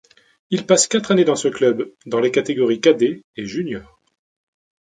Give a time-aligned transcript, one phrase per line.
[0.49, 4.01] Il passe quatre années dans ce club, dans les catégories cadet et junior.